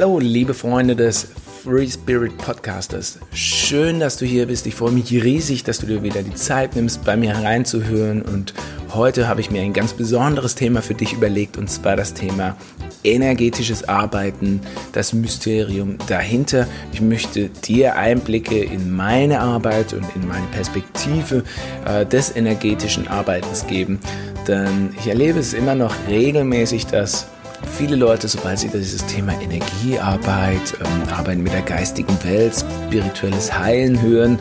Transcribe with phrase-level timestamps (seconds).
[0.00, 1.26] Hallo, liebe Freunde des
[1.64, 3.18] Free Spirit Podcasters.
[3.32, 4.64] Schön, dass du hier bist.
[4.68, 8.22] Ich freue mich riesig, dass du dir wieder die Zeit nimmst, bei mir reinzuhören.
[8.22, 8.54] Und
[8.94, 12.56] heute habe ich mir ein ganz besonderes Thema für dich überlegt, und zwar das Thema
[13.02, 14.60] energetisches Arbeiten,
[14.92, 16.68] das Mysterium dahinter.
[16.92, 21.42] Ich möchte dir Einblicke in meine Arbeit und in meine Perspektive
[21.84, 23.98] äh, des energetischen Arbeitens geben.
[24.46, 27.26] Denn ich erlebe es immer noch regelmäßig, dass
[27.76, 34.00] viele Leute, sobald sie dieses Thema Energiearbeit, ähm, Arbeiten mit der geistigen Welt, spirituelles Heilen
[34.00, 34.38] hören,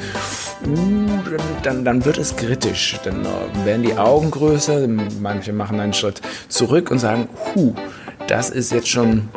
[0.66, 1.20] uh,
[1.64, 3.00] dann, dann wird es kritisch.
[3.04, 4.88] Dann äh, werden die Augen größer,
[5.20, 7.74] manche machen einen Schritt zurück und sagen, huh,
[8.28, 9.30] das ist jetzt schon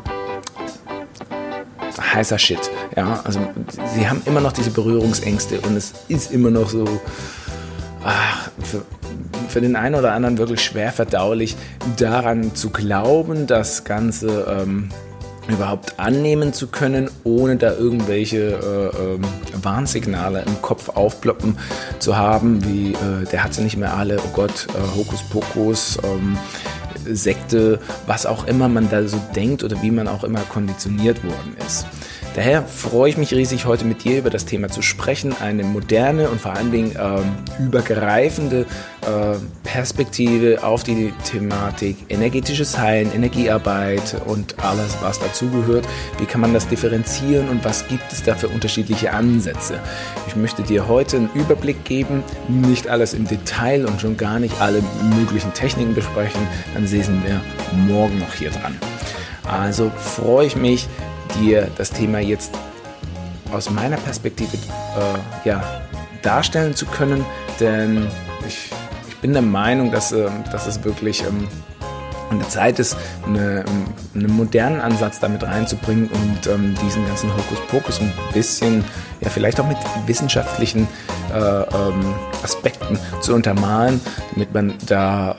[2.15, 2.71] heißer Shit.
[2.97, 3.41] Ja, also
[3.95, 6.87] sie haben immer noch diese Berührungsängste und es ist immer noch so,
[8.05, 8.83] ach, für,
[9.51, 11.57] für den einen oder anderen wirklich schwer verdaulich,
[11.97, 14.91] daran zu glauben, das Ganze ähm,
[15.49, 19.19] überhaupt annehmen zu können, ohne da irgendwelche äh, äh,
[19.63, 21.59] Warnsignale im Kopf aufploppen
[21.99, 26.39] zu haben, wie äh, der hat sie nicht mehr alle, oh Gott, äh, Hokuspokus, ähm,
[27.07, 31.57] Sekte, was auch immer man da so denkt oder wie man auch immer konditioniert worden
[31.67, 31.87] ist.
[32.35, 35.35] Daher freue ich mich riesig, heute mit dir über das Thema zu sprechen.
[35.41, 38.67] Eine moderne und vor allen Dingen ähm, übergreifende
[39.03, 45.89] äh, Perspektive auf die Thematik energetisches Heilen, Energiearbeit und alles, was dazugehört.
[46.19, 49.81] Wie kann man das differenzieren und was gibt es da für unterschiedliche Ansätze?
[50.29, 54.61] Ich möchte dir heute einen Überblick geben, nicht alles im Detail und schon gar nicht
[54.61, 54.85] alle
[55.19, 56.47] möglichen Techniken besprechen.
[56.75, 57.41] Dann sehen wir
[57.93, 58.79] morgen noch hier dran.
[59.51, 60.87] Also freue ich mich,
[61.39, 62.53] dir das Thema jetzt
[63.53, 65.63] aus meiner Perspektive äh, ja,
[66.23, 67.25] darstellen zu können,
[67.59, 68.07] denn
[68.47, 68.71] ich,
[69.09, 71.49] ich bin der Meinung, dass, äh, dass es wirklich ähm,
[72.31, 72.97] eine Zeit ist,
[73.27, 73.65] eine,
[74.15, 78.85] einen modernen Ansatz damit reinzubringen und ähm, diesen ganzen Hokuspokus ein bisschen,
[79.21, 79.77] ja vielleicht auch mit
[80.07, 80.87] wissenschaftlichen
[81.35, 84.01] äh, ähm, Aspekten zu untermalen,
[84.33, 85.33] damit man da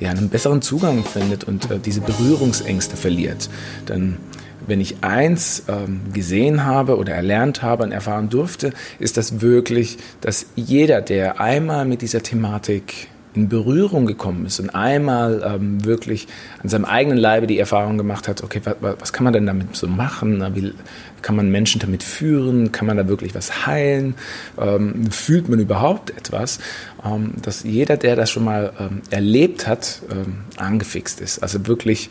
[0.00, 3.48] äh, ja einen besseren Zugang findet und äh, diese Berührungsängste verliert.
[3.88, 4.18] Denn
[4.66, 9.98] wenn ich eins ähm, gesehen habe oder erlernt habe und erfahren durfte, ist das wirklich,
[10.20, 16.28] dass jeder, der einmal mit dieser Thematik in Berührung gekommen ist und einmal ähm, wirklich
[16.62, 19.74] an seinem eigenen Leibe die Erfahrung gemacht hat, okay, was, was kann man denn damit
[19.74, 20.44] so machen?
[20.54, 20.74] Wie
[21.22, 22.72] kann man Menschen damit führen?
[22.72, 24.14] Kann man da wirklich was heilen?
[24.60, 26.58] Ähm, fühlt man überhaupt etwas?
[27.04, 31.42] Ähm, dass jeder, der das schon mal ähm, erlebt hat, ähm, angefixt ist.
[31.42, 32.10] Also wirklich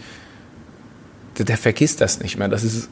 [1.42, 2.48] der, der vergisst das nicht mehr.
[2.48, 2.90] Das ist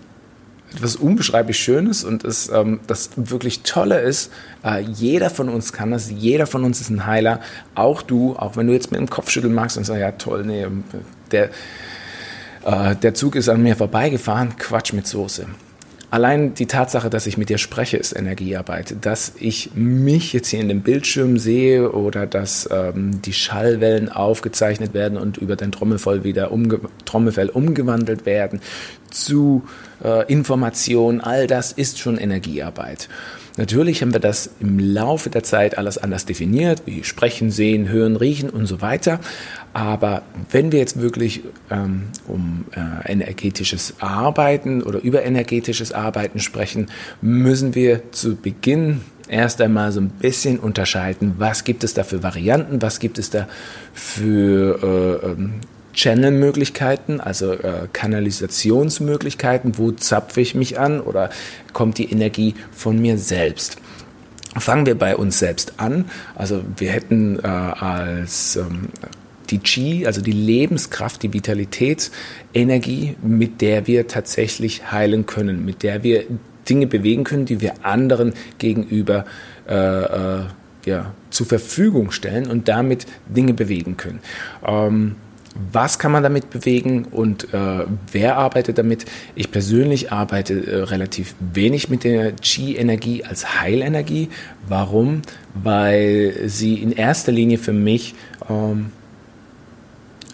[0.76, 4.32] etwas unbeschreiblich Schönes und das, ähm, das wirklich Tolle ist,
[4.64, 7.42] äh, jeder von uns kann das, jeder von uns ist ein Heiler,
[7.76, 10.46] auch du, auch wenn du jetzt mit dem Kopf schütteln magst und sagst, ja toll,
[10.46, 10.68] nee,
[11.32, 11.50] der,
[12.66, 15.48] äh, der Zug ist an mir vorbeigefahren, Quatsch mit Soße.
[16.12, 18.96] Allein die Tatsache, dass ich mit dir spreche, ist Energiearbeit.
[19.02, 24.96] Dass ich mich jetzt hier in dem Bildschirm sehe oder dass ähm, die Schallwellen aufgezeichnet
[24.96, 28.59] werden und über den Trommelfell wieder umge Trommelfell umgewandelt werden
[29.12, 29.64] zu
[30.03, 33.08] äh, Informationen, all das ist schon Energiearbeit.
[33.59, 38.16] Natürlich haben wir das im Laufe der Zeit alles anders definiert, wie sprechen, sehen, hören,
[38.16, 39.20] riechen und so weiter.
[39.74, 46.88] Aber wenn wir jetzt wirklich ähm, um äh, energetisches Arbeiten oder über energetisches Arbeiten sprechen,
[47.22, 52.24] müssen wir zu Beginn erst einmal so ein bisschen unterscheiden, was gibt es da für
[52.24, 53.50] Varianten, was gibt es da
[53.94, 55.56] für äh, ähm,
[55.94, 61.30] Channel-Möglichkeiten, also äh, Kanalisationsmöglichkeiten, wo zapfe ich mich an oder
[61.74, 63.78] kommt die Energie von mir selbst.
[64.58, 66.06] Fangen wir bei uns selbst an.
[66.36, 68.90] Also wir hätten äh, als ähm,
[69.50, 76.04] die Qi, also die Lebenskraft, die Vitalitätsenergie, mit der wir tatsächlich heilen können, mit der
[76.04, 76.24] wir
[76.68, 79.26] Dinge bewegen können, die wir anderen gegenüber
[79.68, 80.44] äh, äh,
[80.86, 84.19] ja, zur Verfügung stellen und damit Dinge bewegen können.
[84.66, 85.16] Ähm,
[85.72, 89.06] was kann man damit bewegen und äh, wer arbeitet damit?
[89.36, 94.30] Ich persönlich arbeite äh, relativ wenig mit der Qi-Energie als Heilenergie.
[94.68, 95.22] Warum?
[95.54, 98.16] Weil sie in erster Linie für mich
[98.50, 98.92] ähm,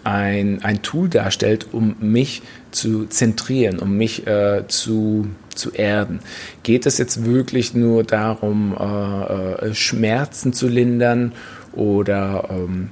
[0.04, 6.20] ein, ein Tool darstellt, um mich zu zentrieren, um mich äh, zu, zu erden.
[6.62, 11.32] Geht es jetzt wirklich nur darum, äh, äh, Schmerzen zu lindern
[11.72, 12.90] oder ähm,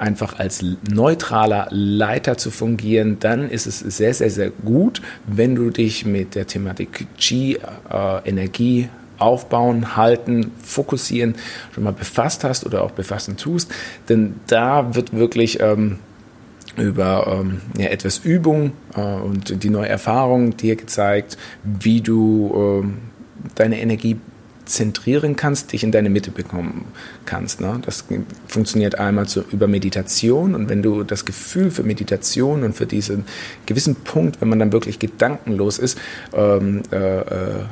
[0.00, 5.70] einfach als neutraler Leiter zu fungieren, dann ist es sehr, sehr, sehr gut, wenn du
[5.70, 7.58] dich mit der Thematik Qi,
[7.90, 8.88] äh, Energie,
[9.18, 11.34] aufbauen, halten, fokussieren
[11.74, 13.70] schon mal befasst hast oder auch befassen tust.
[14.08, 15.98] Denn da wird wirklich ähm,
[16.76, 23.50] über ähm, ja, etwas Übung äh, und die neue Erfahrung dir gezeigt, wie du äh,
[23.54, 24.16] deine Energie
[24.70, 26.86] zentrieren kannst, dich in deine Mitte bekommen
[27.26, 27.60] kannst.
[27.60, 27.80] Ne?
[27.84, 28.04] Das
[28.46, 33.24] funktioniert einmal so über Meditation und wenn du das Gefühl für Meditation und für diesen
[33.66, 35.98] gewissen Punkt, wenn man dann wirklich gedankenlos ist,
[36.32, 37.64] ähm, äh, äh,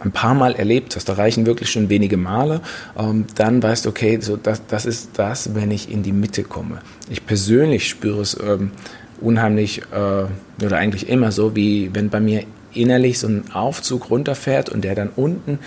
[0.00, 2.60] ein paar Mal erlebt hast, da reichen wirklich schon wenige Male,
[2.98, 6.42] ähm, dann weißt du, okay, so das, das ist das, wenn ich in die Mitte
[6.44, 6.80] komme.
[7.08, 8.72] Ich persönlich spüre es ähm,
[9.20, 14.68] unheimlich äh, oder eigentlich immer so, wie wenn bei mir innerlich so ein Aufzug runterfährt
[14.68, 15.58] und der dann unten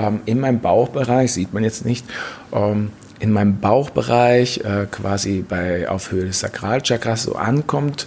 [0.00, 2.04] ähm, in meinem Bauchbereich, sieht man jetzt nicht,
[2.52, 8.06] ähm, in meinem Bauchbereich äh, quasi bei, auf Höhe des Sakralchakras so ankommt.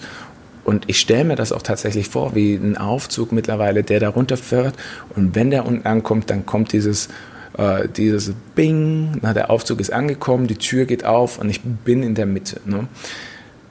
[0.66, 4.76] Und ich stelle mir das auch tatsächlich vor, wie ein Aufzug mittlerweile, der da runterfährt.
[5.16, 7.10] Und wenn der unten ankommt, dann kommt dieses,
[7.58, 12.02] äh, dieses Bing, na, der Aufzug ist angekommen, die Tür geht auf und ich bin
[12.02, 12.60] in der Mitte.
[12.66, 12.88] Ne?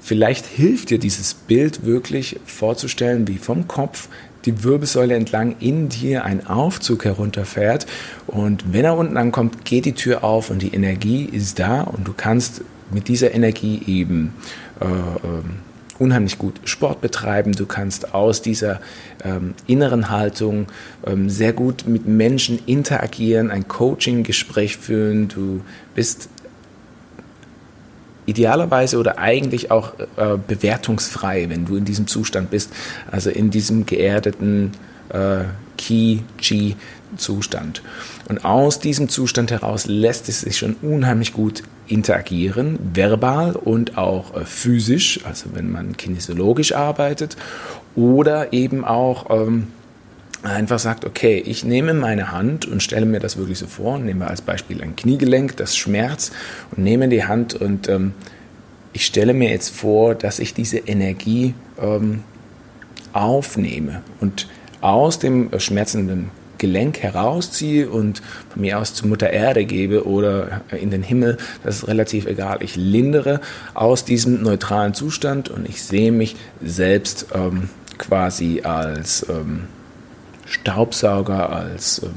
[0.00, 4.08] Vielleicht hilft dir dieses Bild wirklich vorzustellen, wie vom Kopf
[4.44, 7.86] die Wirbelsäule entlang in dir ein Aufzug herunterfährt.
[8.26, 12.06] Und wenn er unten ankommt, geht die Tür auf und die Energie ist da und
[12.06, 14.34] du kannst mit dieser Energie eben
[14.80, 15.42] äh, äh,
[15.98, 17.52] unheimlich gut Sport betreiben.
[17.52, 18.80] Du kannst aus dieser
[19.24, 20.66] ähm, inneren Haltung
[21.06, 25.28] ähm, sehr gut mit Menschen interagieren, ein Coaching-Gespräch führen.
[25.28, 25.60] Du
[25.94, 26.28] bist
[28.26, 32.72] idealerweise oder eigentlich auch äh, bewertungsfrei, wenn du in diesem Zustand bist,
[33.10, 34.72] also in diesem geerdeten
[35.08, 35.44] äh,
[35.76, 37.82] Ki-Chi-Zustand.
[38.28, 44.36] Und aus diesem Zustand heraus lässt es sich schon unheimlich gut interagieren, verbal und auch
[44.36, 47.36] äh, physisch, also wenn man kinesiologisch arbeitet,
[47.94, 49.68] oder eben auch ähm,
[50.42, 54.26] einfach sagt, okay, ich nehme meine Hand und stelle mir das wirklich so vor, nehme
[54.26, 56.32] als Beispiel ein Kniegelenk, das Schmerz
[56.70, 58.12] und nehme die Hand und ähm,
[58.92, 62.24] ich stelle mir jetzt vor, dass ich diese Energie ähm,
[63.12, 64.48] aufnehme und
[64.80, 70.90] aus dem schmerzenden Gelenk herausziehe und von mir aus zur Mutter Erde gebe oder in
[70.90, 72.58] den Himmel, das ist relativ egal.
[72.62, 73.40] Ich lindere
[73.74, 77.68] aus diesem neutralen Zustand und ich sehe mich selbst ähm,
[77.98, 79.64] quasi als ähm,
[80.52, 82.10] Staubsauger, als ähm,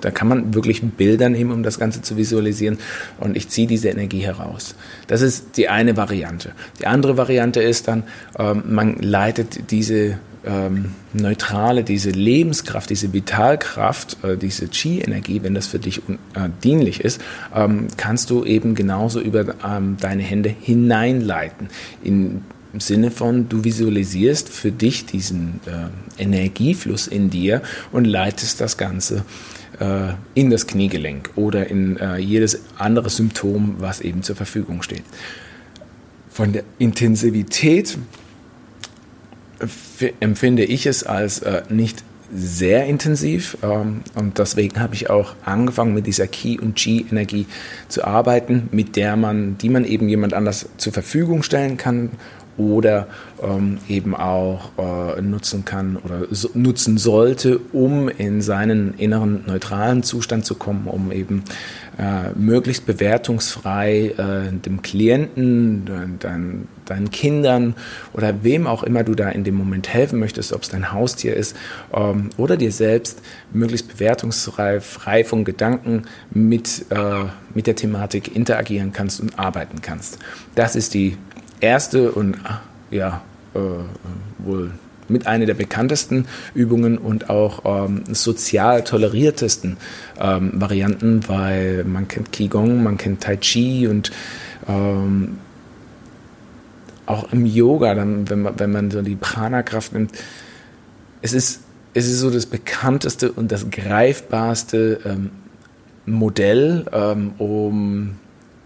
[0.00, 2.78] da kann man wirklich Bilder nehmen, um das Ganze zu visualisieren
[3.18, 4.74] und ich ziehe diese Energie heraus.
[5.06, 6.52] Das ist die eine Variante.
[6.80, 8.04] Die andere Variante ist dann,
[8.38, 15.66] ähm, man leitet diese ähm, neutrale, diese Lebenskraft, diese Vitalkraft, äh, diese Chi-Energie, wenn das
[15.66, 17.20] für dich äh, dienlich ist,
[17.54, 21.68] ähm, kannst du eben genauso über ähm, deine Hände hineinleiten
[22.02, 22.42] in
[22.76, 28.76] im Sinne von, du visualisierst für dich diesen äh, Energiefluss in dir und leitest das
[28.76, 29.24] Ganze
[29.80, 35.04] äh, in das Kniegelenk oder in äh, jedes andere Symptom, was eben zur Verfügung steht.
[36.28, 37.96] Von der Intensivität
[40.20, 45.94] empfinde ich es als äh, nicht sehr intensiv ähm, und deswegen habe ich auch angefangen
[45.94, 47.46] mit dieser Ki und Chi Energie
[47.88, 52.10] zu arbeiten, mit der man, die man eben jemand anders zur Verfügung stellen kann
[52.56, 53.06] oder
[53.42, 60.02] ähm, eben auch äh, nutzen kann oder so, nutzen sollte, um in seinen inneren neutralen
[60.02, 61.44] Zustand zu kommen, um eben
[61.98, 67.74] äh, möglichst bewertungsfrei äh, dem Klienten, dein, deinen Kindern
[68.12, 71.34] oder wem auch immer du da in dem Moment helfen möchtest, ob es dein Haustier
[71.34, 71.56] ist
[71.94, 78.92] ähm, oder dir selbst, möglichst bewertungsfrei, frei von Gedanken mit, äh, mit der Thematik interagieren
[78.92, 80.18] kannst und arbeiten kannst.
[80.54, 81.16] Das ist die
[81.60, 82.36] erste und
[82.90, 83.22] ja,
[83.54, 83.58] äh,
[84.38, 84.70] wohl
[85.08, 89.76] mit einer der bekanntesten Übungen und auch ähm, sozial toleriertesten
[90.20, 94.10] ähm, Varianten, weil man kennt Qigong, man kennt Tai Chi und
[94.68, 95.38] ähm,
[97.06, 100.10] auch im Yoga, dann, wenn, man, wenn man so die Prana-Kraft nimmt,
[101.22, 101.60] es ist,
[101.94, 105.30] es ist so das bekannteste und das greifbarste ähm,
[106.04, 108.16] Modell, ähm, um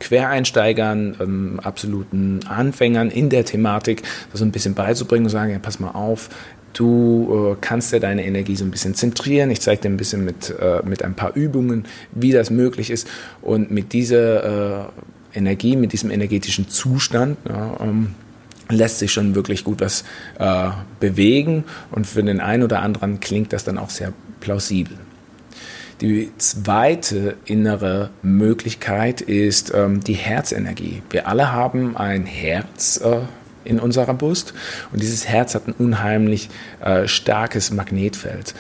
[0.01, 4.03] Quereinsteigern, ähm, absoluten Anfängern in der Thematik,
[4.33, 6.31] so ein bisschen beizubringen und sagen, ja, pass mal auf,
[6.73, 9.51] du äh, kannst ja deine Energie so ein bisschen zentrieren.
[9.51, 13.09] Ich zeige dir ein bisschen mit, äh, mit ein paar Übungen, wie das möglich ist.
[13.43, 14.89] Und mit dieser äh,
[15.35, 18.15] Energie, mit diesem energetischen Zustand, ja, ähm,
[18.69, 20.05] lässt sich schon wirklich gut was
[20.39, 21.65] äh, bewegen.
[21.91, 24.97] Und für den einen oder anderen klingt das dann auch sehr plausibel.
[26.01, 31.03] Die zweite innere Möglichkeit ist ähm, die Herzenergie.
[31.11, 33.19] Wir alle haben ein Herz äh,
[33.65, 34.55] in unserer Brust
[34.93, 36.49] und dieses Herz hat ein unheimlich
[36.83, 38.55] äh, starkes Magnetfeld.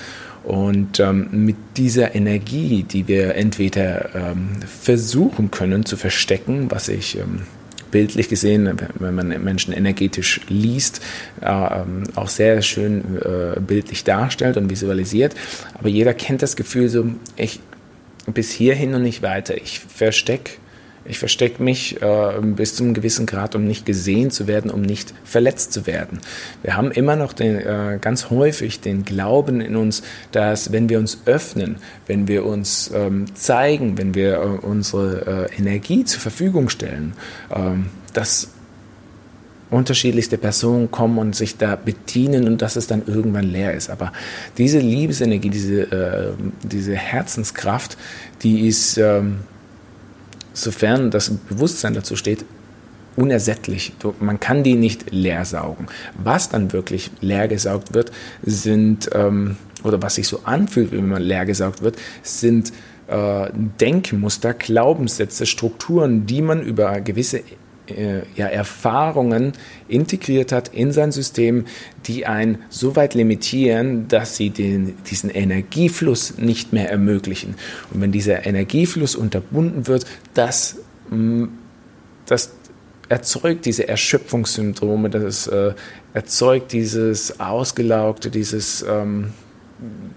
[0.45, 7.19] Und ähm, mit dieser Energie, die wir entweder ähm, versuchen können zu verstecken, was ich
[7.19, 7.43] ähm,
[7.91, 11.01] bildlich gesehen, wenn man Menschen energetisch liest,
[11.43, 15.35] ähm, auch sehr schön äh, bildlich darstellt und visualisiert.
[15.75, 17.07] Aber jeder kennt das Gefühl so,
[17.37, 17.61] ich
[18.27, 19.57] bis hierhin und nicht weiter.
[19.57, 20.53] Ich verstecke
[21.05, 24.83] ich verstecke mich äh, bis zu einem gewissen Grad, um nicht gesehen zu werden, um
[24.83, 26.21] nicht verletzt zu werden.
[26.63, 30.03] Wir haben immer noch den, äh, ganz häufig den Glauben in uns,
[30.33, 31.77] dass wenn wir uns öffnen,
[32.07, 37.15] wenn wir uns ähm, zeigen, wenn wir äh, unsere äh, Energie zur Verfügung stellen,
[37.55, 38.51] ähm, dass
[39.71, 43.89] unterschiedlichste Personen kommen und sich da bedienen und dass es dann irgendwann leer ist.
[43.89, 44.13] Aber
[44.59, 47.97] diese Liebesenergie, diese, äh, diese Herzenskraft,
[48.43, 49.01] die ist...
[50.61, 52.45] Sofern das Bewusstsein dazu steht,
[53.17, 53.95] unersättlich.
[54.21, 55.87] Man kann die nicht leer saugen.
[56.23, 58.13] Was dann wirklich leer gesaugt wird,
[58.43, 62.73] sind, ähm, oder was sich so anfühlt, wenn man leer gesaugt wird, sind
[63.09, 63.49] äh,
[63.81, 67.41] Denkmuster, Glaubenssätze, Strukturen, die man über gewisse
[67.91, 69.53] äh, ja, Erfahrungen
[69.89, 71.67] integriert hat in sein System,
[72.07, 77.55] die einen so weit limitieren, dass sie den, diesen Energiefluss nicht mehr ermöglichen.
[77.93, 80.77] Und wenn dieser Energiefluss unterbunden wird, das,
[81.11, 81.45] mm,
[82.27, 82.53] das
[83.09, 85.75] erzeugt diese Erschöpfungssyndrome, das äh,
[86.15, 89.33] erzeugt dieses ausgelaugte, dieses ähm,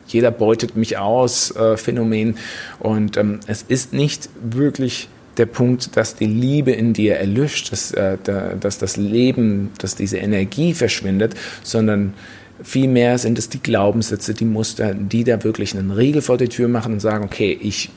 [0.08, 2.38] jeder beutet mich aus äh, Phänomen.
[2.80, 7.92] Und ähm, es ist nicht wirklich der Punkt, dass die Liebe in dir erlischt, dass,
[7.92, 8.18] äh,
[8.60, 12.13] dass das Leben, dass diese Energie verschwindet, sondern
[12.62, 16.68] vielmehr sind es die Glaubenssätze, die Muster, die da wirklich einen Riegel vor die Tür
[16.68, 17.90] machen und sagen, okay, ich,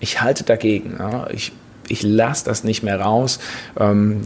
[0.00, 0.98] ich halte dagegen,
[1.32, 1.52] ich,
[1.88, 3.38] ich lasse das nicht mehr raus.
[3.78, 4.22] Ähm,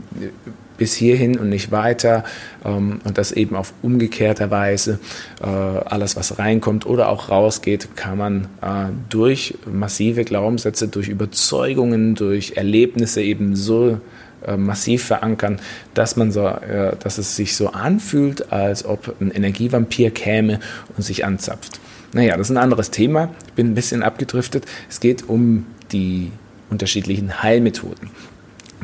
[0.80, 2.24] bis hierhin und nicht weiter
[2.64, 4.98] ähm, und das eben auf umgekehrter Weise.
[5.42, 12.14] Äh, alles, was reinkommt oder auch rausgeht, kann man äh, durch massive Glaubenssätze, durch Überzeugungen,
[12.14, 14.00] durch Erlebnisse eben so
[14.46, 15.60] äh, massiv verankern,
[15.92, 16.50] dass man so,
[16.98, 20.60] dass es sich so anfühlt, als ob ein Energievampir käme
[20.96, 21.78] und sich anzapft.
[22.14, 23.28] Naja, das ist ein anderes Thema.
[23.48, 24.64] Ich bin ein bisschen abgedriftet.
[24.88, 26.32] Es geht um die
[26.70, 28.08] unterschiedlichen Heilmethoden.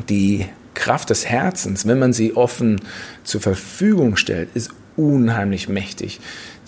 [0.09, 0.45] Die
[0.77, 2.79] Kraft des Herzens, wenn man sie offen
[3.23, 6.19] zur Verfügung stellt, ist unheimlich mächtig.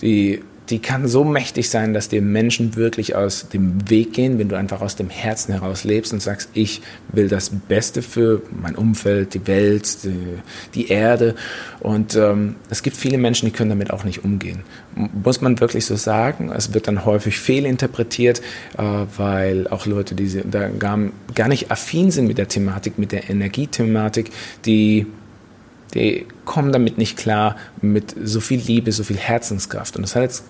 [0.02, 4.48] Die die kann so mächtig sein, dass dir Menschen wirklich aus dem Weg gehen, wenn
[4.48, 6.80] du einfach aus dem Herzen heraus lebst und sagst, ich
[7.12, 10.38] will das Beste für mein Umfeld, die Welt, die,
[10.74, 11.34] die Erde.
[11.80, 14.62] Und ähm, es gibt viele Menschen, die können damit auch nicht umgehen.
[14.94, 16.52] Muss man wirklich so sagen.
[16.54, 18.40] Es wird dann häufig fehlinterpretiert,
[18.78, 18.82] äh,
[19.16, 20.98] weil auch Leute, die da gar,
[21.34, 24.30] gar nicht affin sind mit der Thematik, mit der Energiethematik,
[24.64, 25.06] die
[25.94, 29.96] die kommen damit nicht klar mit so viel Liebe, so viel Herzenskraft.
[29.96, 30.44] Und das hat jetzt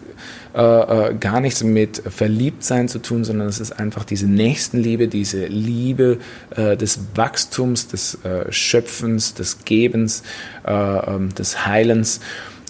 [0.54, 5.47] äh, äh, gar nichts mit Verliebtsein zu tun, sondern es ist einfach diese Nächstenliebe, diese
[5.47, 6.18] Liebe
[6.56, 10.23] äh, des Wachstums, des äh, Schöpfens, des Gebens,
[10.66, 12.20] äh, ähm, des Heilens.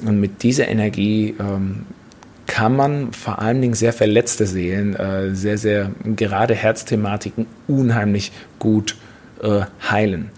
[0.05, 1.87] Und mit dieser Energie ähm,
[2.47, 8.97] kann man vor allen Dingen sehr verletzte Seelen, äh, sehr, sehr gerade Herzthematiken unheimlich gut
[9.91, 10.31] heilen.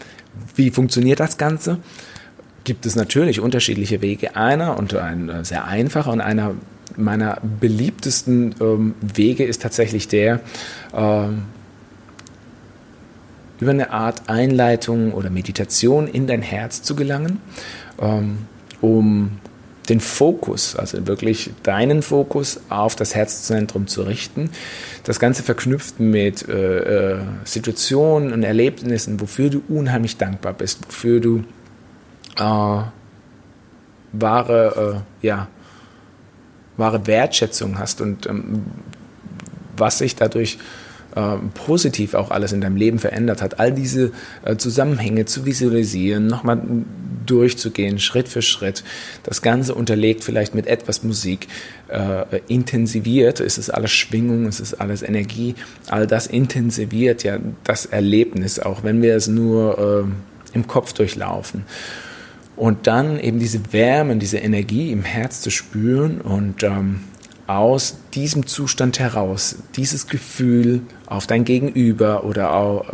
[0.54, 1.78] Wie funktioniert das Ganze?
[2.64, 4.36] Gibt es natürlich unterschiedliche Wege.
[4.36, 6.54] Einer und ein äh, sehr einfacher und einer
[6.96, 10.40] meiner beliebtesten ähm, Wege ist tatsächlich der,
[10.94, 11.42] ähm,
[13.60, 17.40] über eine Art Einleitung oder Meditation in dein Herz zu gelangen,
[18.00, 18.38] ähm,
[18.80, 19.38] um
[19.88, 24.50] den Fokus, also wirklich deinen Fokus auf das Herzzentrum zu richten.
[25.04, 31.20] Das Ganze verknüpft mit äh, äh, Situationen und Erlebnissen, wofür du unheimlich dankbar bist, wofür
[31.20, 31.44] du
[32.36, 32.82] äh,
[34.12, 35.48] wahre, äh, ja,
[36.76, 38.62] wahre Wertschätzung hast und ähm,
[39.76, 40.58] was sich dadurch
[41.14, 44.12] äh, positiv auch alles in deinem Leben verändert hat, all diese
[44.44, 46.62] äh, Zusammenhänge zu visualisieren, nochmal
[47.26, 48.82] durchzugehen, Schritt für Schritt,
[49.22, 51.48] das Ganze unterlegt vielleicht mit etwas Musik,
[51.88, 55.54] äh, intensiviert, es ist alles Schwingung, es ist alles Energie,
[55.88, 61.64] all das intensiviert ja das Erlebnis, auch wenn wir es nur äh, im Kopf durchlaufen
[62.56, 67.00] und dann eben diese Wärme, diese Energie im Herz zu spüren und ähm,
[67.46, 72.84] aus diesem Zustand heraus, dieses Gefühl auf dein Gegenüber oder auch,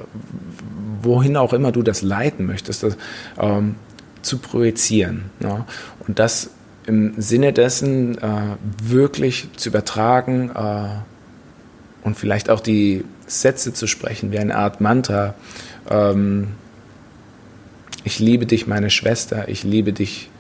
[1.03, 2.97] wohin auch immer du das leiten möchtest, das,
[3.39, 3.77] ähm,
[4.23, 5.31] zu projizieren.
[5.41, 5.67] Ja?
[6.07, 6.51] Und das
[6.87, 10.89] im Sinne dessen äh, wirklich zu übertragen äh,
[12.03, 15.35] und vielleicht auch die Sätze zu sprechen wie eine Art Mantra.
[15.91, 16.49] Ähm,
[18.09, 20.31] ich liebe dich, meine Schwester, ich liebe dich,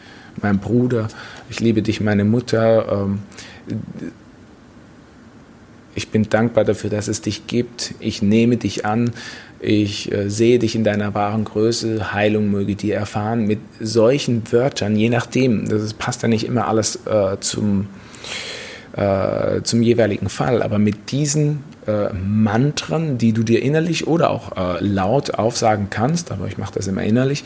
[0.41, 1.09] mein Bruder,
[1.51, 2.91] ich liebe dich, meine Mutter.
[2.91, 3.19] Ähm,
[5.95, 7.95] ich bin dankbar dafür, dass es dich gibt.
[8.01, 9.11] Ich nehme dich an.
[9.61, 12.15] Ich äh, sehe dich in deiner wahren Größe.
[12.15, 13.47] Heilung möge dir erfahren.
[13.47, 17.89] Mit solchen Wörtern, je nachdem, das passt ja nicht immer alles äh, zum,
[18.99, 24.57] äh, zum jeweiligen Fall, aber mit diesen äh, Mantren, die du dir innerlich oder auch
[24.57, 27.45] äh, laut aufsagen kannst, aber ich mache das immer innerlich,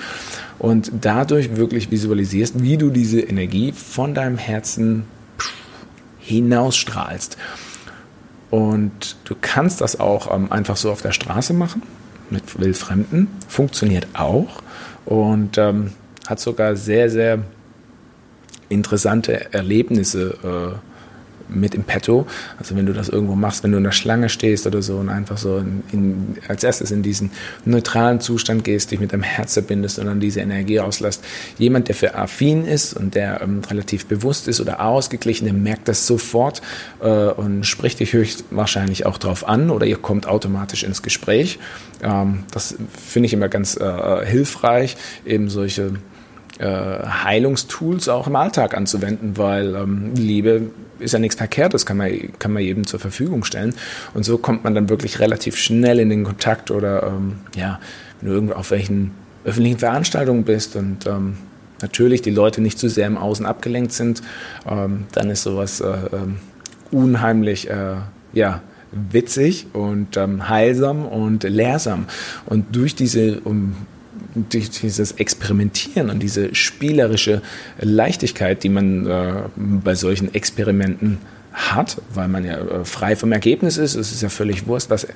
[0.59, 5.05] und dadurch wirklich visualisierst, wie du diese Energie von deinem Herzen
[6.21, 7.37] hinausstrahlst.
[8.51, 11.83] Und du kannst das auch ähm, einfach so auf der Straße machen,
[12.31, 13.29] mit Wildfremden.
[13.47, 14.63] Funktioniert auch
[15.05, 15.93] und ähm,
[16.27, 17.41] hat sogar sehr, sehr
[18.71, 20.92] interessante Erlebnisse äh,
[21.55, 22.27] mit im Petto.
[22.59, 25.09] Also wenn du das irgendwo machst, wenn du in der Schlange stehst oder so und
[25.09, 27.31] einfach so in, in, als erstes in diesen
[27.65, 31.25] neutralen Zustand gehst, dich mit deinem Herz verbindest und dann diese Energie auslässt.
[31.59, 35.89] Jemand, der für affin ist und der ähm, relativ bewusst ist oder ausgeglichen, der merkt
[35.89, 36.63] das sofort
[37.01, 41.59] äh, und spricht dich höchstwahrscheinlich auch drauf an oder ihr kommt automatisch ins Gespräch.
[42.03, 45.93] Ähm, das finde ich immer ganz äh, hilfreich, eben solche
[46.59, 46.67] äh,
[47.25, 50.71] Heilungstools auch im Alltag anzuwenden, weil ähm, Liebe
[51.03, 53.75] ist ja nichts Verkehrtes, kann man, kann man jedem zur Verfügung stellen.
[54.15, 57.81] Und so kommt man dann wirklich relativ schnell in den Kontakt oder ähm, ja,
[58.21, 59.13] wenn du irgendwo auf welchen
[59.45, 61.37] öffentlichen Veranstaltungen bist und ähm,
[61.81, 64.23] natürlich die Leute nicht zu sehr im Außen abgelenkt sind,
[64.69, 66.37] ähm, dann ist sowas äh, ähm,
[66.91, 67.97] unheimlich, äh,
[68.33, 72.07] ja, witzig und ähm, heilsam und lehrsam.
[72.47, 73.75] Und durch diese um,
[74.35, 77.43] dieses Experimentieren und diese spielerische
[77.81, 81.19] Leichtigkeit, die man äh, bei solchen Experimenten
[81.53, 85.05] hat, weil man ja äh, frei vom Ergebnis ist, es ist ja völlig wurscht, was
[85.05, 85.09] äh,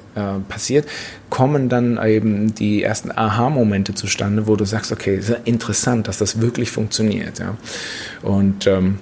[0.48, 0.86] passiert,
[1.30, 6.18] kommen dann eben die ersten Aha-Momente zustande, wo du sagst, okay, ist ja interessant, dass
[6.18, 7.38] das wirklich funktioniert.
[7.38, 7.56] Ja.
[8.22, 8.98] Und ähm,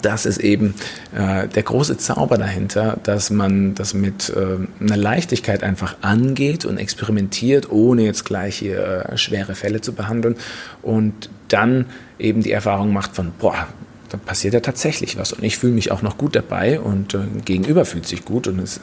[0.00, 0.74] das ist eben
[1.14, 6.78] äh, der große Zauber dahinter, dass man das mit äh, einer Leichtigkeit einfach angeht und
[6.78, 10.36] experimentiert, ohne jetzt gleich hier äh, schwere Fälle zu behandeln
[10.80, 11.86] und dann
[12.18, 13.68] eben die Erfahrung macht von, boah,
[14.08, 17.20] da passiert ja tatsächlich was und ich fühle mich auch noch gut dabei und äh,
[17.44, 18.80] Gegenüber fühlt sich gut und es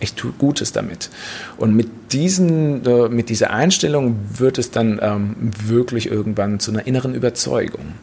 [0.00, 1.10] ich tue Gutes damit.
[1.56, 6.86] Und mit diesen, äh, mit dieser Einstellung wird es dann ähm, wirklich irgendwann zu einer
[6.86, 7.94] inneren Überzeugung.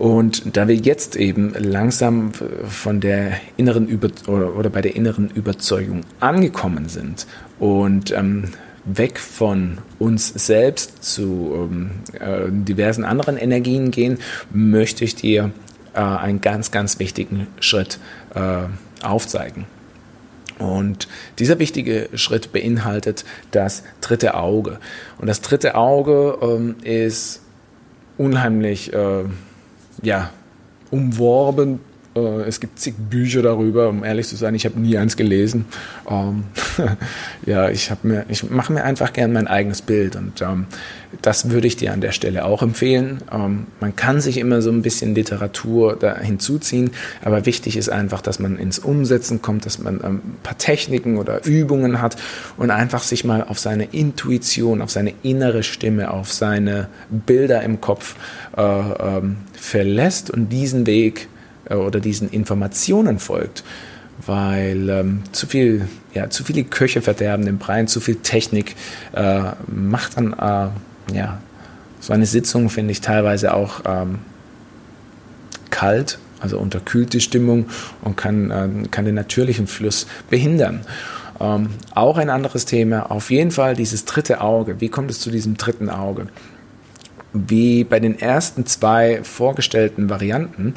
[0.00, 6.06] Und da wir jetzt eben langsam von der inneren Über oder, bei der inneren Überzeugung
[6.20, 7.26] angekommen sind
[7.58, 8.44] und ähm,
[8.86, 14.16] weg von uns selbst zu ähm, äh, diversen anderen Energien gehen,
[14.50, 15.50] möchte ich dir
[15.92, 17.98] äh, einen ganz, ganz wichtigen Schritt
[18.34, 18.62] äh,
[19.04, 19.66] aufzeigen.
[20.58, 21.08] Und
[21.38, 24.78] dieser wichtige Schritt beinhaltet das dritte Auge.
[25.18, 27.42] Und das dritte Auge ähm, ist
[28.16, 29.24] unheimlich äh,
[30.02, 30.30] ja,
[30.90, 31.80] umworben.
[32.14, 35.66] Äh, es gibt zig Bücher darüber, um ehrlich zu sein, ich habe nie eins gelesen.
[36.08, 36.44] Ähm,
[37.46, 37.92] ja, ich,
[38.28, 40.66] ich mache mir einfach gern mein eigenes Bild und ähm,
[41.22, 43.18] das würde ich dir an der Stelle auch empfehlen.
[43.32, 46.90] Ähm, man kann sich immer so ein bisschen Literatur da hinzuziehen,
[47.22, 51.16] aber wichtig ist einfach, dass man ins Umsetzen kommt, dass man ähm, ein paar Techniken
[51.16, 52.16] oder Übungen hat
[52.56, 57.80] und einfach sich mal auf seine Intuition, auf seine innere Stimme, auf seine Bilder im
[57.80, 58.16] Kopf
[58.56, 61.28] äh, ähm, verlässt und diesen Weg
[61.76, 63.64] oder diesen Informationen folgt
[64.26, 68.76] weil ähm, zu viel, ja, zu viele Köche verderben den Brei, zu viel Technik
[69.12, 71.40] äh, macht dann äh, ja,
[72.00, 74.20] so eine Sitzung finde ich teilweise auch ähm,
[75.70, 77.66] kalt, also unterkühlt die Stimmung
[78.02, 80.80] und kann, äh, kann den natürlichen Fluss behindern.
[81.38, 84.80] Ähm, auch ein anderes Thema, auf jeden Fall dieses dritte Auge.
[84.80, 86.26] Wie kommt es zu diesem dritten Auge?
[87.32, 90.74] Wie bei den ersten zwei vorgestellten Varianten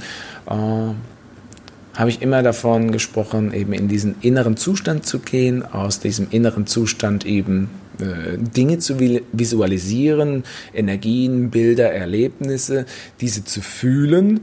[0.48, 6.28] äh, habe ich immer davon gesprochen, eben in diesen inneren Zustand zu gehen, aus diesem
[6.32, 12.86] inneren Zustand eben äh, Dinge zu visualisieren, Energien, Bilder, Erlebnisse,
[13.22, 14.42] diese zu fühlen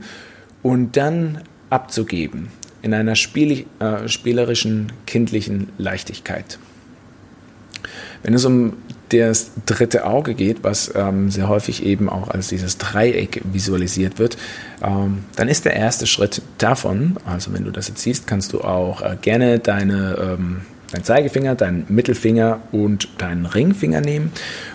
[0.61, 2.49] und dann abzugeben
[2.81, 6.57] in einer spiel äh, spielerischen, kindlichen Leichtigkeit.
[8.23, 8.73] Wenn es um
[9.09, 14.37] das dritte Auge geht, was ähm, sehr häufig eben auch als dieses Dreieck visualisiert wird,
[14.81, 18.61] ähm, dann ist der erste Schritt davon, also wenn du das jetzt siehst, kannst du
[18.61, 24.31] auch äh, gerne deine ähm, deinen Zeigefinger, deinen Mittelfinger und deinen Ringfinger nehmen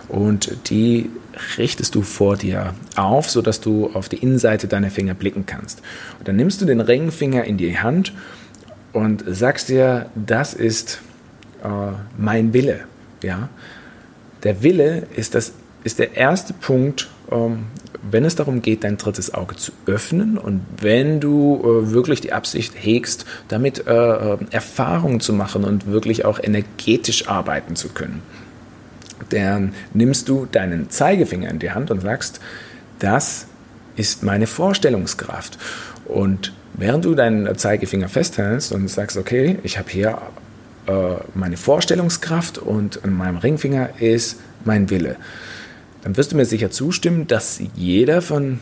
[0.08, 1.10] und die
[1.58, 5.82] richtest du vor dir auf, sodass du auf die Innenseite deiner Finger blicken kannst.
[6.18, 8.14] Und dann nimmst du den Ringfinger in die Hand
[8.92, 11.02] und sagst dir, das ist
[11.62, 11.68] äh,
[12.16, 12.84] mein Wille.
[13.26, 13.48] Ja?
[14.42, 15.52] Der Wille ist das
[15.84, 17.66] ist der erste Punkt, ähm,
[18.10, 22.32] wenn es darum geht, dein drittes Auge zu öffnen und wenn du äh, wirklich die
[22.32, 28.22] Absicht hegst, damit äh, äh, Erfahrungen zu machen und wirklich auch energetisch arbeiten zu können,
[29.30, 32.40] dann nimmst du deinen Zeigefinger in die Hand und sagst,
[32.98, 33.46] das
[33.94, 35.58] ist meine Vorstellungskraft.
[36.04, 40.18] Und während du deinen Zeigefinger festhältst und sagst, okay, ich habe hier
[41.34, 45.16] meine Vorstellungskraft und an meinem Ringfinger ist mein Wille
[46.06, 48.60] dann wirst du mir sicher zustimmen, dass jeder von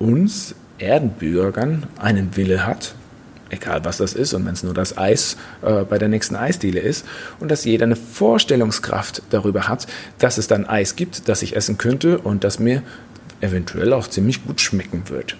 [0.00, 2.96] uns Erdenbürgern einen Wille hat,
[3.48, 6.80] egal was das ist, und wenn es nur das Eis äh, bei der nächsten Eisdiele
[6.80, 7.06] ist,
[7.38, 9.86] und dass jeder eine Vorstellungskraft darüber hat,
[10.18, 12.82] dass es dann Eis gibt, das ich essen könnte und das mir
[13.40, 15.36] eventuell auch ziemlich gut schmecken wird.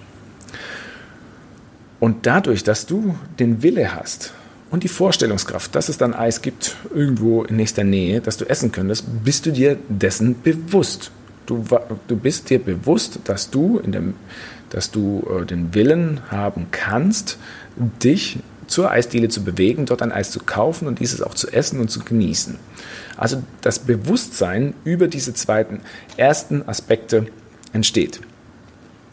[1.98, 4.34] Und dadurch, dass du den Wille hast,
[4.70, 8.72] und die Vorstellungskraft, dass es dann Eis gibt irgendwo in nächster Nähe, das du essen
[8.72, 11.10] könntest, bist du dir dessen bewusst.
[11.46, 11.64] Du,
[12.06, 14.14] du bist dir bewusst, dass du, in dem,
[14.68, 17.38] dass du äh, den Willen haben kannst,
[17.76, 21.80] dich zur Eisdiele zu bewegen, dort ein Eis zu kaufen und dieses auch zu essen
[21.80, 22.58] und zu genießen.
[23.16, 25.80] Also das Bewusstsein über diese zweiten,
[26.18, 27.26] ersten Aspekte
[27.72, 28.20] entsteht.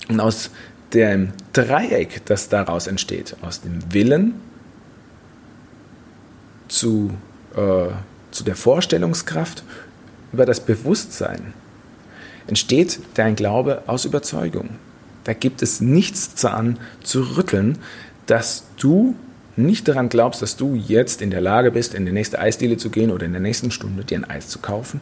[0.10, 0.52] Und aus
[0.94, 4.36] dem Dreieck, das daraus entsteht, aus dem Willen,
[6.68, 7.12] zu,
[7.56, 7.88] äh,
[8.32, 9.64] zu der Vorstellungskraft,
[10.34, 11.54] über das Bewusstsein,
[12.48, 14.70] entsteht dein Glaube aus Überzeugung.
[15.24, 17.80] Da gibt es nichts daran zu rütteln,
[18.26, 19.16] dass du
[19.56, 22.90] nicht daran glaubst, dass du jetzt in der Lage bist, in die nächste Eisdiele zu
[22.90, 25.02] gehen oder in der nächsten Stunde dir ein Eis zu kaufen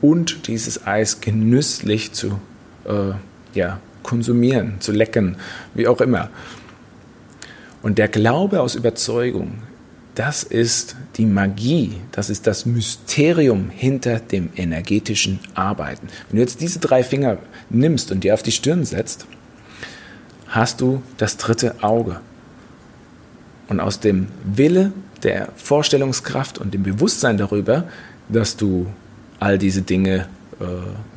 [0.00, 2.38] und dieses Eis genüsslich zu
[2.84, 3.12] äh,
[3.54, 5.36] ja, konsumieren, zu lecken,
[5.74, 6.30] wie auch immer.
[7.82, 9.62] Und der Glaube aus Überzeugung
[10.16, 16.08] das ist die Magie, das ist das Mysterium hinter dem energetischen Arbeiten.
[16.28, 19.26] Wenn du jetzt diese drei Finger nimmst und dir auf die Stirn setzt,
[20.48, 22.20] hast du das dritte Auge.
[23.68, 27.84] Und aus dem Wille, der Vorstellungskraft und dem Bewusstsein darüber,
[28.30, 28.86] dass du
[29.38, 30.28] all diese Dinge
[30.60, 30.64] äh,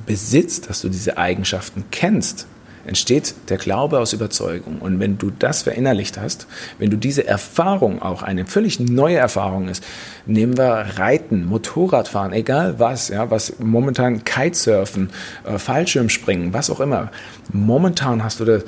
[0.05, 2.47] besitzt, dass du diese Eigenschaften kennst,
[2.85, 4.79] entsteht der Glaube aus Überzeugung.
[4.79, 9.67] Und wenn du das verinnerlicht hast, wenn du diese Erfahrung auch eine völlig neue Erfahrung
[9.67, 9.83] ist,
[10.25, 15.09] nehmen wir Reiten, Motorradfahren, egal was, ja, was momentan Kitesurfen,
[15.45, 17.11] äh, Fallschirmspringen, was auch immer.
[17.51, 18.59] Momentan hast du da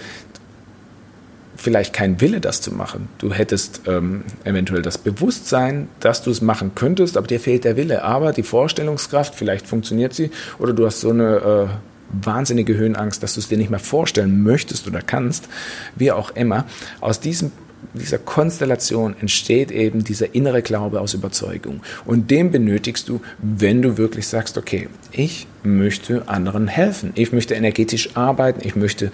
[1.61, 3.07] vielleicht kein Wille, das zu machen.
[3.19, 7.77] Du hättest ähm, eventuell das Bewusstsein, dass du es machen könntest, aber dir fehlt der
[7.77, 8.03] Wille.
[8.03, 13.35] Aber die Vorstellungskraft, vielleicht funktioniert sie, oder du hast so eine äh, wahnsinnige Höhenangst, dass
[13.35, 15.47] du es dir nicht mehr vorstellen möchtest oder kannst,
[15.95, 16.65] wie auch immer.
[16.99, 17.51] Aus diesem
[17.93, 21.81] dieser Konstellation entsteht eben dieser innere Glaube aus Überzeugung.
[22.05, 27.55] Und den benötigst du, wenn du wirklich sagst, okay, ich möchte anderen helfen, ich möchte
[27.55, 29.11] energetisch arbeiten, ich möchte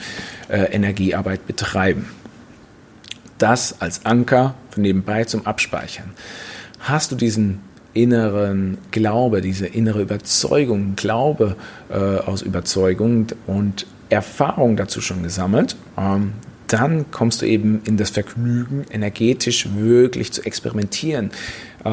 [0.49, 2.07] äh, Energiearbeit betreiben.
[3.37, 6.11] Das als Anker nebenbei zum Abspeichern.
[6.79, 7.59] Hast du diesen
[8.01, 11.55] inneren Glaube, diese innere Überzeugung, Glaube
[11.89, 16.33] äh, aus Überzeugung und Erfahrung dazu schon gesammelt, ähm,
[16.67, 21.31] dann kommst du eben in das Vergnügen, energetisch wirklich zu experimentieren
[21.85, 21.91] äh,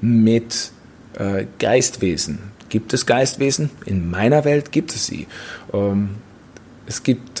[0.00, 0.72] mit
[1.18, 2.38] äh, Geistwesen.
[2.68, 3.70] Gibt es Geistwesen?
[3.84, 5.26] In meiner Welt gibt es sie.
[5.72, 6.10] Ähm,
[6.86, 7.31] es gibt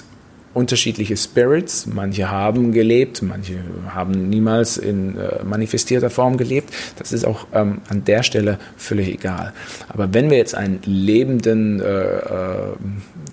[0.54, 1.86] unterschiedliche Spirits.
[1.86, 6.72] Manche haben gelebt, manche haben niemals in äh, manifestierter Form gelebt.
[6.98, 9.52] Das ist auch ähm, an der Stelle völlig egal.
[9.88, 12.74] Aber wenn wir jetzt einen lebenden, äh, äh,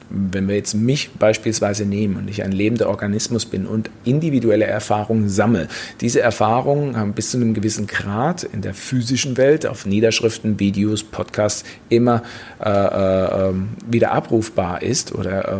[0.10, 5.30] wenn wir jetzt mich beispielsweise nehmen und ich ein lebender Organismus bin und individuelle Erfahrungen
[5.30, 5.68] sammle,
[6.02, 11.04] diese Erfahrungen haben bis zu einem gewissen Grad in der physischen Welt auf Niederschriften, Videos,
[11.04, 12.24] Podcasts immer
[12.64, 15.56] äh, äh, ähm, wieder abrufbar ist oder äh,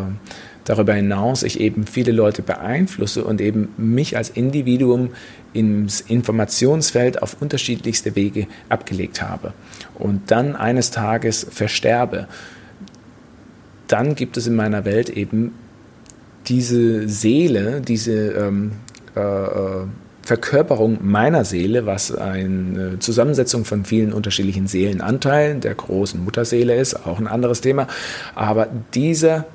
[0.70, 5.10] darüber hinaus ich eben viele Leute beeinflusse und eben mich als Individuum
[5.52, 9.54] ins Informationsfeld auf unterschiedlichste Wege abgelegt habe
[9.96, 12.28] und dann eines Tages versterbe,
[13.88, 15.54] dann gibt es in meiner Welt eben
[16.46, 18.74] diese Seele, diese ähm,
[19.16, 19.86] äh, äh
[20.22, 27.18] Verkörperung meiner Seele, was eine Zusammensetzung von vielen unterschiedlichen Seelenanteilen der großen Mutterseele ist, auch
[27.18, 27.88] ein anderes Thema.
[28.36, 29.48] Aber dieser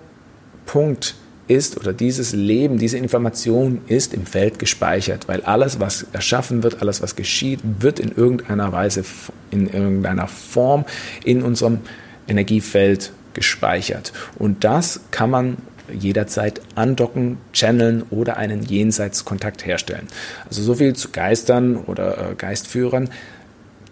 [0.66, 1.14] Punkt
[1.46, 6.81] ist oder dieses Leben, diese Information ist im Feld gespeichert, weil alles, was erschaffen wird,
[6.81, 9.05] alles, was geschieht, wird in irgendeiner Weise,
[9.50, 10.85] in irgendeiner Form
[11.22, 11.81] in unserem
[12.29, 14.12] Energiefeld gespeichert.
[14.38, 15.57] Und das kann man
[15.92, 20.09] jederzeit andocken, channeln oder einen Jenseitskontakt herstellen.
[20.48, 23.11] Also so viel zu Geistern oder äh, Geistführern.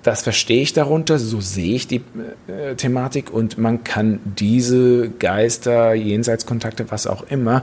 [0.02, 2.02] Das verstehe ich darunter, so sehe ich die
[2.48, 7.62] äh, Thematik und man kann diese Geister, Jenseitskontakte, was auch immer,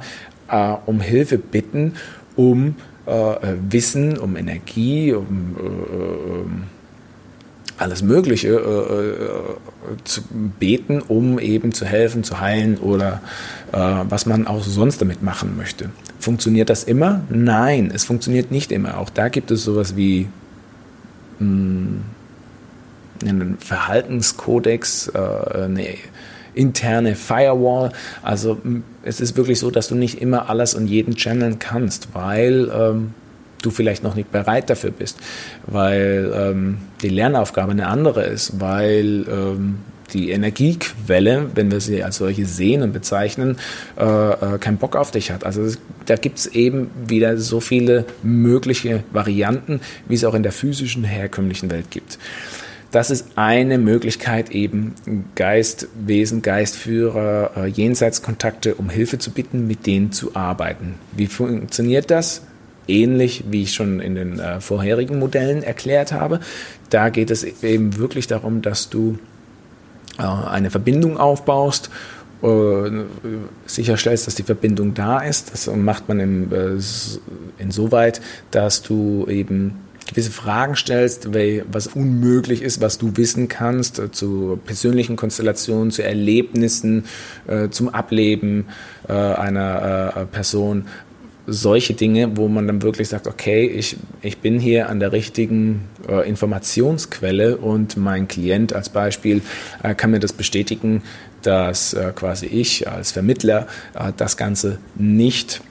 [0.50, 1.96] äh, um Hilfe bitten,
[2.36, 2.76] um
[3.06, 3.36] äh,
[3.70, 5.62] Wissen, um Energie, um äh,
[7.82, 10.22] alles Mögliche äh, zu
[10.60, 13.22] beten, um eben zu helfen, zu heilen oder
[13.72, 15.92] was man auch sonst damit machen möchte.
[16.20, 17.22] Funktioniert das immer?
[17.30, 18.98] Nein, es funktioniert nicht immer.
[18.98, 20.28] Auch da gibt es sowas wie
[21.38, 22.02] mh, hm,
[23.22, 25.96] einen Verhaltenskodex, äh, eine
[26.54, 27.92] interne Firewall.
[28.22, 28.58] Also
[29.04, 33.14] es ist wirklich so, dass du nicht immer alles und jeden channeln kannst, weil ähm,
[33.62, 35.18] du vielleicht noch nicht bereit dafür bist,
[35.68, 39.80] weil ähm, die Lernaufgabe eine andere ist, weil ähm,
[40.14, 43.58] die Energiequelle, wenn wir sie als solche sehen und bezeichnen,
[43.98, 45.46] äh, äh, keinen Bock auf dich hat.
[45.46, 45.72] Also
[46.06, 51.04] da gibt es eben wieder so viele mögliche Varianten, wie es auch in der physischen,
[51.04, 52.18] herkömmlichen Welt gibt.
[52.92, 54.96] Das ist eine Möglichkeit, eben
[55.36, 60.96] Geistwesen, Geistführer, äh, Jenseitskontakte um Hilfe zu bitten, mit denen zu arbeiten.
[61.16, 62.42] Wie funktioniert das?
[62.88, 66.40] Ähnlich wie ich schon in den äh, vorherigen Modellen erklärt habe.
[66.90, 69.20] Da geht es eben wirklich darum, dass du
[70.18, 71.90] äh, eine Verbindung aufbaust
[73.66, 75.52] sicherstellst, dass die Verbindung da ist.
[75.52, 76.80] Das macht man
[77.58, 78.22] insoweit,
[78.52, 79.76] dass du eben
[80.10, 81.30] gewisse Fragen stellst,
[81.72, 87.06] was unmöglich ist, was du wissen kannst, äh, zu persönlichen Konstellationen, zu Erlebnissen,
[87.48, 88.66] äh, zum Ableben
[89.08, 90.86] äh, einer Person.
[91.48, 95.86] Solche Dinge, wo man dann wirklich sagt, okay, ich, ich bin hier an der richtigen
[96.26, 99.42] Informationsquelle und mein Klient als Beispiel
[99.98, 101.02] kann mir das bestätigen,
[101.42, 103.66] dass quasi ich als Vermittler
[104.16, 105.62] das Ganze nicht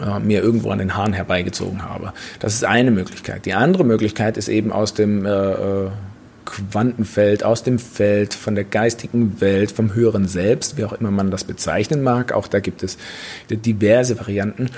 [0.00, 2.12] äh, mir irgendwo an den Haaren herbeigezogen habe.
[2.38, 3.46] Das ist eine Möglichkeit.
[3.46, 5.90] Die andere Möglichkeit ist eben aus dem äh, äh,
[6.44, 11.30] Quantenfeld, aus dem Feld, von der geistigen Welt, vom höheren Selbst, wie auch immer man
[11.30, 12.32] das bezeichnen mag.
[12.32, 12.98] Auch da gibt es
[13.50, 14.70] diverse Varianten.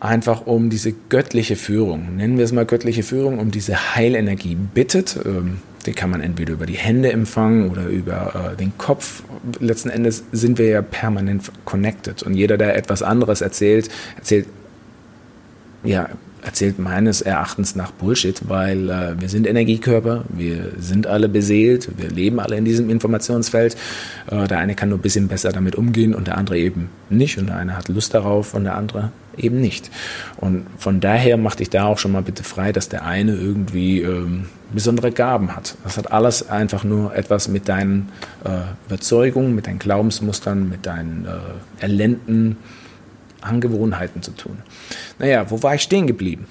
[0.00, 5.18] Einfach um diese göttliche Führung, nennen wir es mal göttliche Führung, um diese Heilenergie bittet.
[5.24, 9.22] Ähm, den kann man entweder über die Hände empfangen oder über äh, den Kopf.
[9.58, 12.22] Letzten Endes sind wir ja permanent connected.
[12.22, 14.46] Und jeder, der etwas anderes erzählt, erzählt
[15.84, 16.10] ja
[16.48, 22.08] erzählt meines Erachtens nach Bullshit, weil äh, wir sind Energiekörper, wir sind alle beseelt, wir
[22.08, 23.76] leben alle in diesem Informationsfeld.
[24.30, 27.36] Äh, der eine kann nur ein bisschen besser damit umgehen und der andere eben nicht.
[27.36, 29.90] Und der eine hat Lust darauf und der andere eben nicht.
[30.38, 34.00] Und von daher mach dich da auch schon mal bitte frei, dass der eine irgendwie
[34.00, 35.76] ähm, besondere Gaben hat.
[35.84, 38.08] Das hat alles einfach nur etwas mit deinen
[38.44, 38.48] äh,
[38.86, 42.56] Überzeugungen, mit deinen Glaubensmustern, mit deinen äh, erlernten
[43.40, 44.58] Angewohnheiten zu tun.
[45.18, 46.46] Naja, wo war ich stehen geblieben?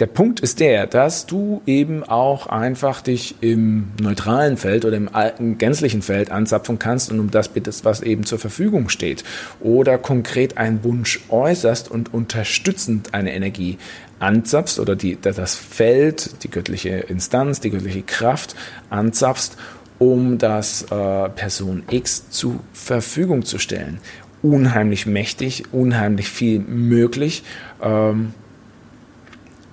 [0.00, 5.14] Der Punkt ist der, dass du eben auch einfach dich im neutralen Feld oder im
[5.14, 9.22] alten gänzlichen Feld anzapfen kannst und um das bittest, was eben zur Verfügung steht.
[9.60, 13.78] Oder konkret einen Wunsch äußerst und unterstützend eine Energie
[14.18, 18.56] anzapfst oder die, das Feld, die göttliche Instanz, die göttliche Kraft
[18.88, 19.56] anzapfst,
[19.98, 24.00] um das äh, Person X zur Verfügung zu stellen
[24.42, 27.44] unheimlich mächtig, unheimlich viel möglich
[27.80, 28.34] ähm,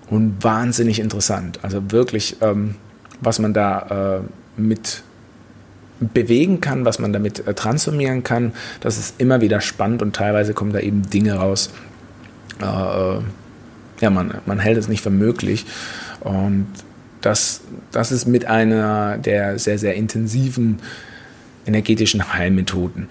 [0.10, 1.60] und wahnsinnig interessant.
[1.64, 2.76] Also wirklich, ähm,
[3.22, 4.22] was man da
[4.58, 5.04] äh, mit
[6.00, 10.54] bewegen kann, was man damit äh, transformieren kann, das ist immer wieder spannend und teilweise
[10.54, 11.72] kommen da eben Dinge raus.
[12.62, 13.22] Äh, äh
[14.02, 15.66] ja, man, man hält es nicht für möglich.
[16.22, 16.68] Und
[17.22, 20.80] das, das ist mit einer der sehr, sehr intensiven
[21.66, 23.10] energetischen Heilmethoden.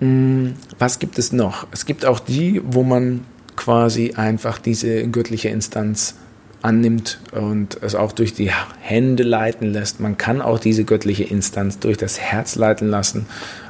[0.00, 1.66] Hm, was gibt es noch?
[1.72, 3.20] Es gibt auch die, wo man
[3.56, 6.16] quasi einfach diese göttliche Instanz
[6.62, 10.00] annimmt und es auch durch die Hände leiten lässt.
[10.00, 13.26] Man kann auch diese göttliche Instanz durch das Herz leiten lassen.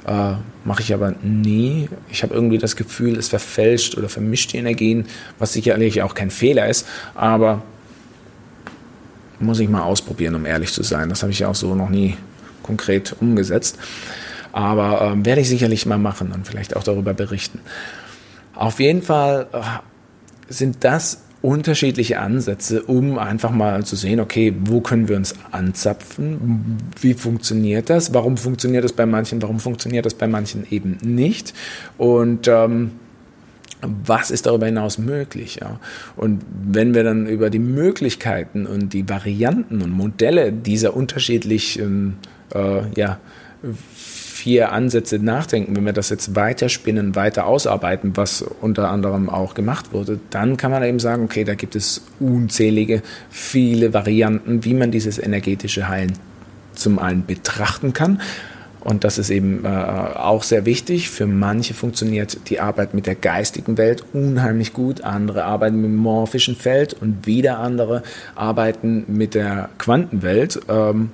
[0.06, 1.88] Äh, Mache ich aber nie.
[2.10, 5.06] Ich habe irgendwie das Gefühl, es verfälscht oder vermischt die Energien,
[5.38, 7.62] was sicherlich auch kein Fehler ist, aber
[9.38, 11.08] muss ich mal ausprobieren, um ehrlich zu sein.
[11.08, 12.16] Das habe ich ja auch so noch nie
[12.62, 13.78] konkret umgesetzt.
[14.52, 17.60] Aber ähm, werde ich sicherlich mal machen und vielleicht auch darüber berichten.
[18.54, 19.60] Auf jeden Fall äh,
[20.52, 26.78] sind das unterschiedliche Ansätze, um einfach mal zu sehen, okay, wo können wir uns anzapfen?
[27.00, 28.12] Wie funktioniert das?
[28.12, 29.40] Warum funktioniert das bei manchen?
[29.40, 31.54] Warum funktioniert das bei manchen eben nicht?
[31.96, 32.92] Und ähm,
[33.80, 35.60] was ist darüber hinaus möglich?
[35.62, 35.80] Ja?
[36.16, 42.18] Und wenn wir dann über die Möglichkeiten und die Varianten und Modelle dieser unterschiedlichen
[42.54, 43.18] äh, ja,
[44.40, 49.92] vier Ansätze nachdenken, wenn wir das jetzt weiterspinnen, weiter ausarbeiten, was unter anderem auch gemacht
[49.92, 54.90] wurde, dann kann man eben sagen, okay, da gibt es unzählige, viele Varianten, wie man
[54.90, 56.14] dieses energetische Heilen
[56.72, 58.22] zum einen betrachten kann.
[58.80, 61.10] Und das ist eben äh, auch sehr wichtig.
[61.10, 65.02] Für manche funktioniert die Arbeit mit der geistigen Welt unheimlich gut.
[65.02, 68.02] Andere arbeiten mit dem morphischen Feld und wieder andere
[68.36, 70.60] arbeiten mit der Quantenwelt.
[70.70, 71.10] Ähm,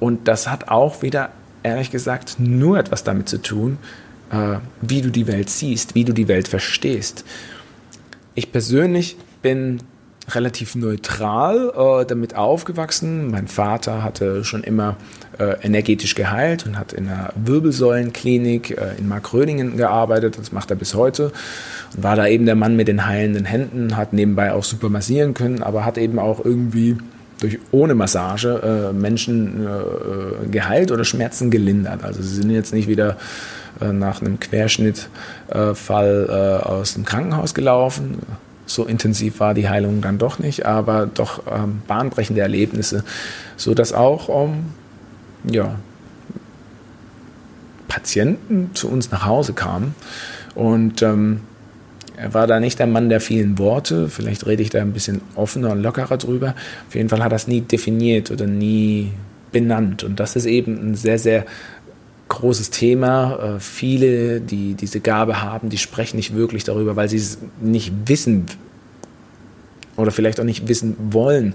[0.00, 1.30] und das hat auch wieder
[1.64, 3.78] ehrlich gesagt nur etwas damit zu tun,
[4.30, 7.24] äh, wie du die Welt siehst, wie du die Welt verstehst.
[8.36, 9.80] Ich persönlich bin
[10.30, 13.30] relativ neutral äh, damit aufgewachsen.
[13.30, 14.96] Mein Vater hatte schon immer
[15.38, 20.38] äh, energetisch geheilt und hat in einer Wirbelsäulenklinik äh, in Markröningen gearbeitet.
[20.38, 21.32] Das macht er bis heute
[21.94, 25.34] und war da eben der Mann mit den heilenden Händen, hat nebenbei auch super massieren
[25.34, 26.96] können, aber hat eben auch irgendwie
[27.40, 32.04] durch ohne Massage äh, Menschen äh, geheilt oder Schmerzen gelindert.
[32.04, 33.16] Also sie sind jetzt nicht wieder
[33.80, 38.18] äh, nach einem Querschnittfall äh, aus dem Krankenhaus gelaufen.
[38.66, 43.04] So intensiv war die Heilung dann doch nicht, aber doch ähm, bahnbrechende Erlebnisse,
[43.56, 44.66] so dass auch ähm,
[45.44, 45.74] ja,
[47.88, 49.94] Patienten zu uns nach Hause kamen
[50.54, 51.40] und ähm,
[52.16, 54.08] er war da nicht der Mann der vielen Worte.
[54.08, 56.54] Vielleicht rede ich da ein bisschen offener und lockerer drüber.
[56.88, 59.12] Auf jeden Fall hat er es nie definiert oder nie
[59.52, 60.04] benannt.
[60.04, 61.44] Und das ist eben ein sehr, sehr
[62.28, 63.56] großes Thema.
[63.56, 67.92] Äh, viele, die diese Gabe haben, die sprechen nicht wirklich darüber, weil sie es nicht
[68.06, 68.46] wissen
[69.96, 71.54] oder vielleicht auch nicht wissen wollen,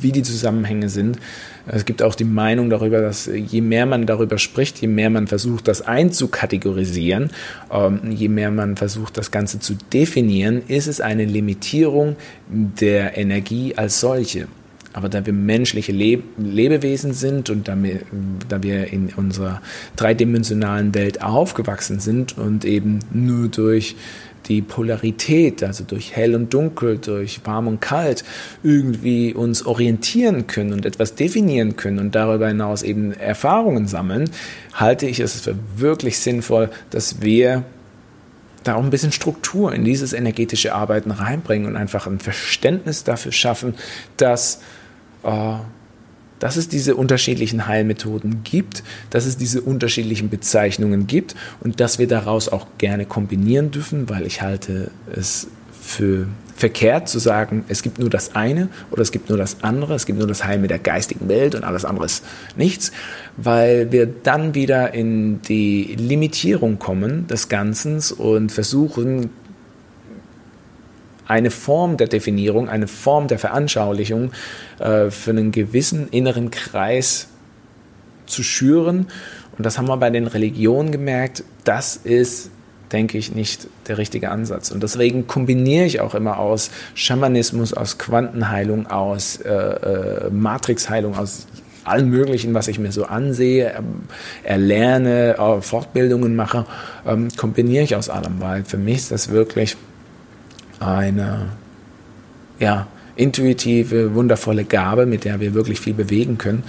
[0.00, 1.18] wie die Zusammenhänge sind.
[1.66, 5.26] Es gibt auch die Meinung darüber, dass je mehr man darüber spricht, je mehr man
[5.26, 7.30] versucht, das einzukategorisieren,
[7.72, 12.16] ähm, je mehr man versucht, das Ganze zu definieren, ist es eine Limitierung
[12.48, 14.46] der Energie als solche.
[14.96, 17.76] Aber da wir menschliche Leb Lebewesen sind und da
[18.62, 19.60] wir in unserer
[19.94, 23.94] dreidimensionalen Welt aufgewachsen sind und eben nur durch
[24.48, 28.24] die Polarität, also durch hell und dunkel, durch warm und kalt,
[28.62, 34.30] irgendwie uns orientieren können und etwas definieren können und darüber hinaus eben Erfahrungen sammeln,
[34.72, 37.64] halte ich es für wirklich sinnvoll, dass wir
[38.64, 43.32] da auch ein bisschen Struktur in dieses energetische Arbeiten reinbringen und einfach ein Verständnis dafür
[43.32, 43.74] schaffen,
[44.16, 44.60] dass
[45.22, 45.56] äh,
[46.38, 52.08] dass es diese unterschiedlichen Heilmethoden gibt, dass es diese unterschiedlichen Bezeichnungen gibt und dass wir
[52.08, 55.48] daraus auch gerne kombinieren dürfen, weil ich halte es
[55.80, 59.94] für verkehrt zu sagen, es gibt nur das eine oder es gibt nur das andere,
[59.94, 62.24] es gibt nur das Heil mit der geistigen Welt und alles andere ist
[62.56, 62.92] nichts,
[63.36, 69.30] weil wir dann wieder in die Limitierung kommen des Ganzen und versuchen,
[71.26, 74.32] eine Form der Definierung, eine Form der Veranschaulichung
[74.78, 77.28] äh, für einen gewissen inneren Kreis
[78.26, 79.08] zu schüren.
[79.56, 82.50] Und das haben wir bei den Religionen gemerkt, das ist,
[82.92, 84.70] denke ich, nicht der richtige Ansatz.
[84.70, 91.46] Und deswegen kombiniere ich auch immer aus Schamanismus, aus Quantenheilung, aus äh, äh, Matrixheilung, aus
[91.84, 94.02] allem Möglichen, was ich mir so ansehe, ähm,
[94.42, 96.66] erlerne, äh, Fortbildungen mache,
[97.06, 99.76] ähm, kombiniere ich aus allem, weil für mich ist das wirklich
[100.80, 101.50] eine
[102.58, 102.86] ja,
[103.16, 106.62] intuitive, wundervolle Gabe, mit der wir wirklich viel bewegen können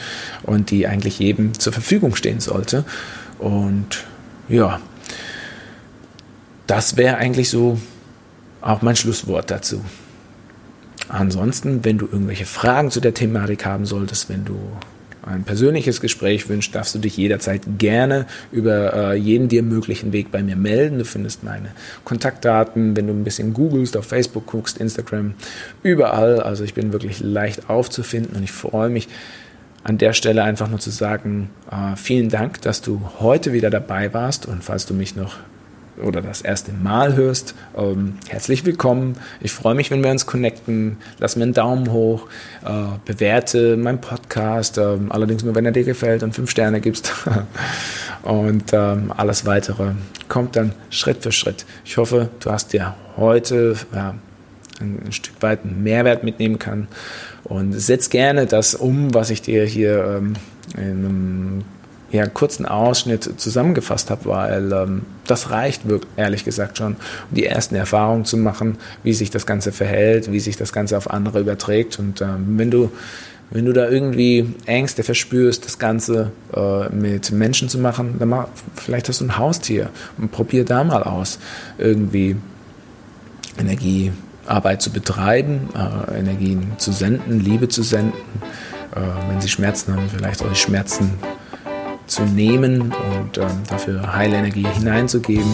[0.43, 2.85] und die eigentlich jedem zur Verfügung stehen sollte.
[3.37, 4.05] Und
[4.47, 4.79] ja,
[6.65, 7.79] das wäre eigentlich so
[8.61, 9.83] auch mein Schlusswort dazu.
[11.09, 14.59] Ansonsten, wenn du irgendwelche Fragen zu der Thematik haben solltest, wenn du
[15.27, 20.31] ein persönliches Gespräch wünscht, darfst du dich jederzeit gerne über äh, jeden dir möglichen Weg
[20.31, 20.99] bei mir melden.
[20.99, 21.69] Du findest meine
[22.05, 25.33] Kontaktdaten, wenn du ein bisschen googelst, auf Facebook guckst, Instagram,
[25.83, 26.39] überall.
[26.39, 29.07] Also ich bin wirklich leicht aufzufinden und ich freue mich
[29.83, 34.13] an der Stelle einfach nur zu sagen, äh, vielen Dank, dass du heute wieder dabei
[34.13, 35.37] warst und falls du mich noch
[36.01, 39.15] oder das erste Mal hörst, ähm, herzlich willkommen.
[39.41, 40.97] Ich freue mich, wenn wir uns connecten.
[41.19, 42.27] Lass mir einen Daumen hoch,
[42.65, 47.13] äh, bewerte meinen Podcast, äh, allerdings nur, wenn er dir gefällt und fünf Sterne gibst.
[48.23, 49.91] und ähm, alles weitere
[50.27, 51.65] kommt dann Schritt für Schritt.
[51.85, 54.15] Ich hoffe, du hast dir heute ja,
[54.79, 56.87] ein, ein Stück weit Mehrwert mitnehmen kann
[57.43, 60.33] und setz gerne das um, was ich dir hier ähm,
[60.75, 61.63] in einem
[62.11, 67.45] ja, kurzen Ausschnitt zusammengefasst habe, weil ähm, das reicht wirklich, ehrlich gesagt schon, um die
[67.45, 71.41] ersten Erfahrungen zu machen, wie sich das Ganze verhält, wie sich das Ganze auf andere
[71.41, 71.99] überträgt.
[71.99, 72.91] Und ähm, wenn du
[73.49, 78.47] wenn du da irgendwie Ängste verspürst, das Ganze äh, mit Menschen zu machen, dann mach,
[78.75, 81.39] vielleicht hast du ein Haustier und probier da mal aus,
[81.77, 82.35] irgendwie
[83.57, 88.17] Energiearbeit zu betreiben, äh, Energien zu senden, Liebe zu senden.
[88.93, 88.99] Äh,
[89.29, 91.11] wenn sie Schmerzen haben, vielleicht auch die Schmerzen
[92.07, 95.51] zu nehmen und ähm, dafür heile Energie hineinzugeben.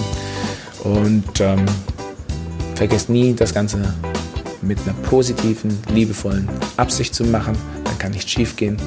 [0.83, 1.65] Und ähm,
[2.75, 3.93] vergesst nie, das Ganze
[4.61, 6.47] mit einer positiven, liebevollen
[6.77, 7.57] Absicht zu machen.
[7.83, 8.77] Dann kann nichts schief gehen.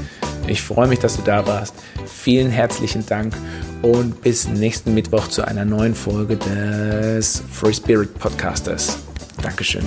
[0.47, 1.75] Ich freue mich, dass du da warst.
[2.07, 3.35] Vielen herzlichen Dank
[3.83, 8.99] und bis nächsten Mittwoch zu einer neuen Folge des Free Spirit Podcasters.
[9.43, 9.85] Dankeschön.